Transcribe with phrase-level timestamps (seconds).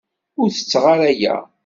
[0.41, 1.35] Ur tetteɣ ara aya.